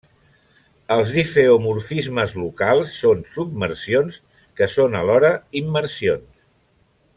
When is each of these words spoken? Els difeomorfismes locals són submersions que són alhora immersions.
Els 0.93 1.11
difeomorfismes 1.17 2.33
locals 2.45 2.95
són 3.03 3.21
submersions 3.35 4.19
que 4.61 4.71
són 4.77 4.99
alhora 5.03 5.33
immersions. 5.63 6.45